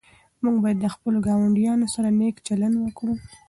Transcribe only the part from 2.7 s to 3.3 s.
وکړو.